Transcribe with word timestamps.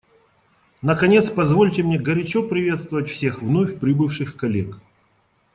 Наконец, 0.81 1.29
позвольте 1.29 1.83
мне 1.83 1.99
горячо 1.99 2.41
приветствовать 2.41 3.07
всех 3.07 3.43
вновь 3.43 3.79
прибывших 3.79 4.35
коллег. 4.35 4.79